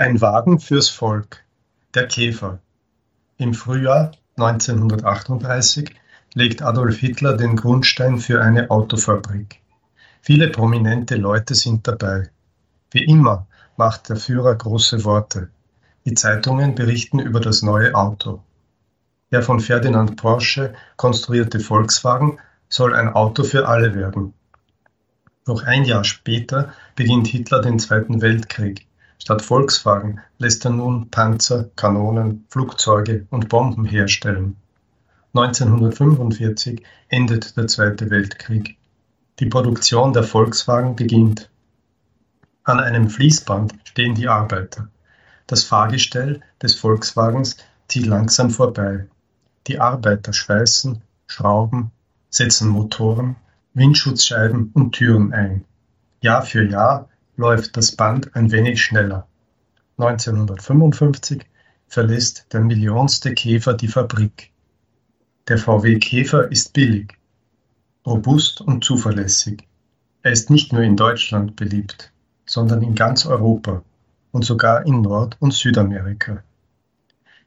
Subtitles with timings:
[0.00, 1.44] Ein Wagen fürs Volk,
[1.92, 2.60] der Käfer.
[3.36, 5.94] Im Frühjahr 1938
[6.32, 9.60] legt Adolf Hitler den Grundstein für eine Autofabrik.
[10.22, 12.30] Viele prominente Leute sind dabei.
[12.90, 15.50] Wie immer macht der Führer große Worte.
[16.06, 18.42] Die Zeitungen berichten über das neue Auto.
[19.30, 22.38] Der von Ferdinand Porsche konstruierte Volkswagen
[22.70, 24.32] soll ein Auto für alle werden.
[25.46, 28.86] Noch ein Jahr später beginnt Hitler den Zweiten Weltkrieg.
[29.22, 34.56] Statt Volkswagen lässt er nun Panzer, Kanonen, Flugzeuge und Bomben herstellen.
[35.34, 38.78] 1945 endet der Zweite Weltkrieg.
[39.38, 41.50] Die Produktion der Volkswagen beginnt.
[42.64, 44.88] An einem Fließband stehen die Arbeiter.
[45.46, 49.06] Das Fahrgestell des Volkswagens zieht langsam vorbei.
[49.66, 51.90] Die Arbeiter schweißen, schrauben,
[52.30, 53.36] setzen Motoren,
[53.74, 55.64] Windschutzscheiben und Türen ein.
[56.22, 57.08] Jahr für Jahr
[57.40, 59.26] läuft das Band ein wenig schneller.
[59.96, 61.42] 1955
[61.88, 64.52] verlässt der millionste Käfer die Fabrik.
[65.48, 67.18] Der VW Käfer ist billig,
[68.06, 69.66] robust und zuverlässig.
[70.22, 72.12] Er ist nicht nur in Deutschland beliebt,
[72.44, 73.82] sondern in ganz Europa
[74.32, 76.42] und sogar in Nord- und Südamerika.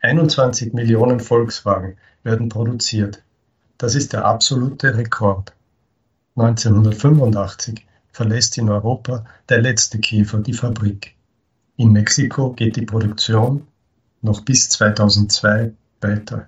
[0.01, 3.21] 21 Millionen Volkswagen werden produziert.
[3.77, 5.53] Das ist der absolute Rekord.
[6.35, 11.15] 1985 verlässt in Europa der letzte Käfer die Fabrik.
[11.75, 13.67] In Mexiko geht die Produktion
[14.21, 16.47] noch bis 2002 weiter.